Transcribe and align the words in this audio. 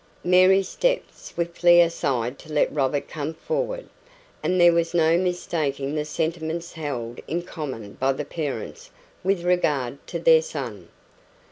Mary 0.23 0.63
stepped 0.63 1.15
swiftly 1.15 1.79
aside 1.79 2.39
to 2.39 2.51
let 2.51 2.73
Robert 2.73 3.07
come 3.07 3.35
forward, 3.35 3.87
and 4.41 4.59
there 4.59 4.73
was 4.73 4.95
no 4.95 5.15
mistaking 5.15 5.93
the 5.93 6.05
sentiments 6.05 6.73
held 6.73 7.19
in 7.27 7.43
common 7.43 7.93
by 7.99 8.11
the 8.11 8.25
parents 8.25 8.89
with 9.23 9.43
regard 9.43 9.99
to 10.07 10.17
their 10.17 10.41
son. 10.41 10.89